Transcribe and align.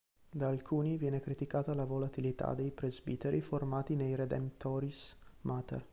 Da 0.33 0.47
alcuni 0.47 0.97
viene 0.97 1.19
criticata 1.19 1.75
la 1.75 1.85
"volatilità" 1.85 2.55
dei 2.55 2.71
presbiteri 2.71 3.39
formati 3.39 3.93
nei 3.95 4.15
"Redemptoris 4.15 5.15
Mater". 5.41 5.85